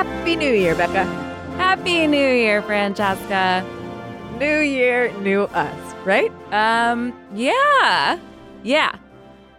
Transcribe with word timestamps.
Happy 0.00 0.34
New 0.34 0.54
Year, 0.54 0.74
Becca. 0.74 1.04
Happy 1.58 2.06
New 2.06 2.16
Year, 2.16 2.62
Francesca. 2.62 3.62
New 4.38 4.60
Year, 4.60 5.12
new 5.20 5.42
us, 5.42 5.94
right? 6.06 6.32
Um, 6.54 7.12
yeah. 7.34 8.18
Yeah. 8.62 8.96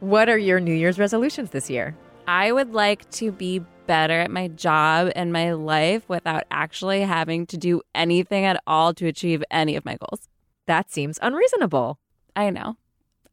What 0.00 0.28
are 0.28 0.36
your 0.36 0.58
New 0.58 0.74
Year's 0.74 0.98
resolutions 0.98 1.50
this 1.50 1.70
year? 1.70 1.96
I 2.26 2.50
would 2.50 2.72
like 2.72 3.08
to 3.12 3.30
be 3.30 3.60
better 3.86 4.14
at 4.14 4.30
my 4.32 4.48
job 4.48 5.12
and 5.14 5.32
my 5.32 5.52
life 5.52 6.08
without 6.08 6.42
actually 6.50 7.02
having 7.02 7.46
to 7.46 7.56
do 7.56 7.80
anything 7.94 8.44
at 8.44 8.60
all 8.66 8.92
to 8.94 9.06
achieve 9.06 9.44
any 9.52 9.76
of 9.76 9.84
my 9.84 9.96
goals. 9.96 10.28
That 10.66 10.90
seems 10.90 11.16
unreasonable. 11.22 12.00
I 12.34 12.50
know. 12.50 12.76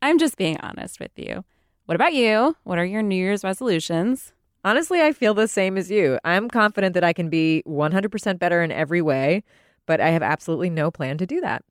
I'm 0.04 0.20
just 0.20 0.38
being 0.38 0.60
honest 0.60 1.00
with 1.00 1.18
you. 1.18 1.46
What 1.88 1.96
about 1.96 2.14
you? 2.14 2.58
What 2.64 2.78
are 2.78 2.86
your 2.86 3.02
New 3.02 3.16
Year's 3.16 3.44
resolutions? 3.44 4.34
Honestly, 4.64 5.02
I 5.02 5.12
feel 5.12 5.34
the 5.34 5.48
same 5.48 5.76
as 5.76 5.90
you. 5.90 6.20
I'm 6.24 6.48
confident 6.48 6.94
that 6.94 7.04
I 7.04 7.14
can 7.14 7.30
be 7.30 7.64
100% 7.66 8.38
better 8.38 8.62
in 8.62 8.72
every 8.72 9.02
way, 9.02 9.44
but 9.88 10.00
I 10.00 10.10
have 10.10 10.22
absolutely 10.22 10.70
no 10.70 10.92
plan 10.92 11.18
to 11.18 11.26
do 11.26 11.42
that. 11.42 11.64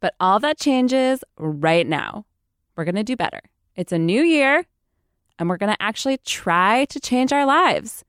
But 0.00 0.14
all 0.18 0.40
that 0.40 0.58
changes 0.58 1.22
right 1.38 1.86
now. 1.86 2.26
We're 2.74 2.84
going 2.84 2.96
to 2.96 3.04
do 3.04 3.16
better. 3.16 3.40
It's 3.76 3.92
a 3.92 3.98
new 3.98 4.22
year, 4.22 4.66
and 5.38 5.48
we're 5.48 5.58
going 5.58 5.72
to 5.72 5.80
actually 5.80 6.18
try 6.18 6.86
to 6.86 6.98
change 6.98 7.32
our 7.32 7.46
lives 7.46 8.04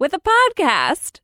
with 0.00 0.12
a 0.12 0.20
podcast. 0.56 1.20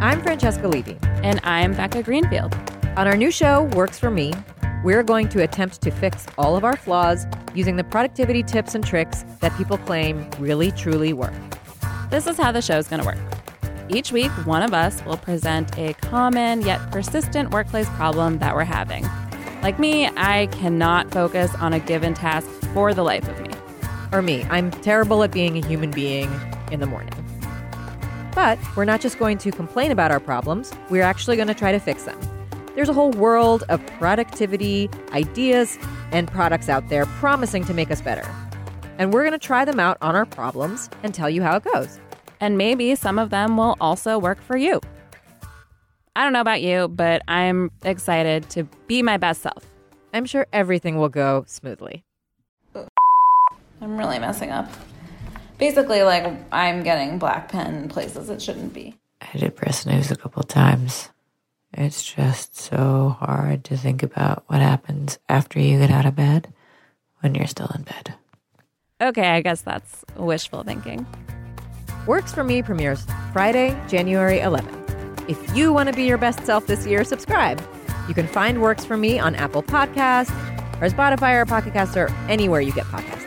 I'm 0.00 0.22
Francesca 0.22 0.68
Levy. 0.68 0.96
And 1.24 1.40
I'm 1.42 1.74
Becca 1.74 2.04
Greenfield. 2.04 2.54
On 2.96 3.08
our 3.08 3.16
new 3.16 3.32
show, 3.32 3.64
Works 3.74 3.98
for 3.98 4.10
Me, 4.10 4.32
we're 4.84 5.02
going 5.02 5.28
to 5.30 5.42
attempt 5.42 5.82
to 5.82 5.90
fix 5.90 6.24
all 6.38 6.54
of 6.54 6.62
our 6.62 6.76
flaws 6.76 7.26
using 7.52 7.74
the 7.74 7.82
productivity 7.82 8.44
tips 8.44 8.76
and 8.76 8.86
tricks 8.86 9.24
that 9.40 9.52
people 9.56 9.76
claim 9.76 10.30
really, 10.38 10.70
truly 10.70 11.12
work. 11.12 11.34
This 12.10 12.28
is 12.28 12.36
how 12.36 12.52
the 12.52 12.62
show 12.62 12.78
is 12.78 12.86
going 12.86 13.02
to 13.02 13.06
work. 13.08 13.18
Each 13.88 14.12
week, 14.12 14.30
one 14.46 14.62
of 14.62 14.72
us 14.72 15.04
will 15.04 15.16
present 15.16 15.76
a 15.76 15.94
common 15.94 16.62
yet 16.62 16.92
persistent 16.92 17.50
workplace 17.50 17.88
problem 17.90 18.38
that 18.38 18.54
we're 18.54 18.62
having. 18.62 19.02
Like 19.62 19.80
me, 19.80 20.06
I 20.16 20.46
cannot 20.52 21.10
focus 21.10 21.52
on 21.56 21.72
a 21.72 21.80
given 21.80 22.14
task 22.14 22.46
for 22.72 22.94
the 22.94 23.02
life 23.02 23.26
of 23.28 23.40
me. 23.40 23.50
Or 24.12 24.22
me, 24.22 24.44
I'm 24.44 24.70
terrible 24.70 25.24
at 25.24 25.32
being 25.32 25.58
a 25.58 25.66
human 25.66 25.90
being 25.90 26.30
in 26.70 26.78
the 26.78 26.86
morning. 26.86 27.27
But 28.34 28.58
we're 28.76 28.84
not 28.84 29.00
just 29.00 29.18
going 29.18 29.38
to 29.38 29.50
complain 29.50 29.90
about 29.90 30.10
our 30.10 30.20
problems, 30.20 30.72
we're 30.90 31.02
actually 31.02 31.36
going 31.36 31.48
to 31.48 31.54
try 31.54 31.72
to 31.72 31.78
fix 31.78 32.04
them. 32.04 32.18
There's 32.74 32.88
a 32.88 32.92
whole 32.92 33.10
world 33.10 33.64
of 33.68 33.84
productivity, 33.98 34.88
ideas, 35.12 35.78
and 36.12 36.28
products 36.28 36.68
out 36.68 36.88
there 36.88 37.06
promising 37.06 37.64
to 37.64 37.74
make 37.74 37.90
us 37.90 38.00
better. 38.00 38.24
And 38.98 39.12
we're 39.12 39.22
going 39.22 39.32
to 39.32 39.38
try 39.38 39.64
them 39.64 39.80
out 39.80 39.98
on 40.00 40.14
our 40.14 40.26
problems 40.26 40.88
and 41.02 41.12
tell 41.12 41.28
you 41.28 41.42
how 41.42 41.56
it 41.56 41.64
goes. 41.64 41.98
And 42.40 42.56
maybe 42.56 42.94
some 42.94 43.18
of 43.18 43.30
them 43.30 43.56
will 43.56 43.76
also 43.80 44.18
work 44.18 44.40
for 44.40 44.56
you. 44.56 44.80
I 46.14 46.24
don't 46.24 46.32
know 46.32 46.40
about 46.40 46.62
you, 46.62 46.88
but 46.88 47.22
I'm 47.28 47.70
excited 47.82 48.48
to 48.50 48.64
be 48.86 49.02
my 49.02 49.16
best 49.16 49.42
self. 49.42 49.64
I'm 50.12 50.24
sure 50.24 50.46
everything 50.52 50.98
will 50.98 51.08
go 51.08 51.44
smoothly. 51.46 52.04
I'm 53.80 53.96
really 53.96 54.18
messing 54.18 54.50
up. 54.50 54.70
Basically, 55.58 56.02
like, 56.02 56.32
I'm 56.52 56.82
getting 56.82 57.18
black 57.18 57.48
pen 57.48 57.88
places 57.88 58.30
it 58.30 58.40
shouldn't 58.40 58.72
be. 58.72 58.96
I 59.20 59.38
did 59.38 59.56
press 59.56 59.84
news 59.84 60.10
a 60.10 60.16
couple 60.16 60.42
times. 60.44 61.10
It's 61.72 62.02
just 62.02 62.56
so 62.56 63.16
hard 63.20 63.64
to 63.64 63.76
think 63.76 64.02
about 64.02 64.44
what 64.46 64.60
happens 64.60 65.18
after 65.28 65.60
you 65.60 65.78
get 65.78 65.90
out 65.90 66.06
of 66.06 66.16
bed 66.16 66.52
when 67.20 67.34
you're 67.34 67.46
still 67.46 67.70
in 67.74 67.82
bed. 67.82 68.14
Okay, 69.00 69.28
I 69.28 69.42
guess 69.42 69.62
that's 69.62 70.04
wishful 70.16 70.62
thinking. 70.62 71.06
Works 72.06 72.32
for 72.32 72.42
Me 72.42 72.62
premieres 72.62 73.04
Friday, 73.32 73.76
January 73.88 74.38
11th. 74.38 75.28
If 75.28 75.56
you 75.56 75.72
want 75.72 75.88
to 75.88 75.94
be 75.94 76.04
your 76.04 76.18
best 76.18 76.44
self 76.46 76.66
this 76.66 76.86
year, 76.86 77.04
subscribe. 77.04 77.60
You 78.08 78.14
can 78.14 78.26
find 78.26 78.62
Works 78.62 78.84
for 78.84 78.96
Me 78.96 79.18
on 79.18 79.34
Apple 79.34 79.62
Podcasts 79.62 80.30
or 80.80 80.88
Spotify 80.88 81.34
or 81.34 81.44
Pocket 81.44 81.74
Casts 81.74 81.96
or 81.96 82.08
anywhere 82.28 82.62
you 82.62 82.72
get 82.72 82.86
podcasts. 82.86 83.17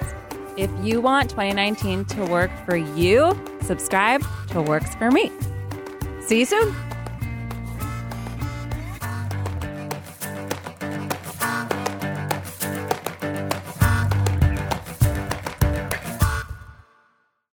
If 0.58 0.70
you 0.82 1.02
want 1.02 1.30
2019 1.30 2.06
to 2.06 2.26
work 2.26 2.52
for 2.66 2.76
you, 2.76 3.40
subscribe 3.62 4.24
to 4.50 4.62
Works 4.62 4.94
for 4.96 5.10
Me. 5.10 5.32
See 6.22 6.40
you 6.40 6.46
soon. 6.46 6.91